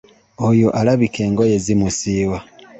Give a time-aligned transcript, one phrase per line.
[0.47, 2.37] Oyo alabika engoye zimusiiwa.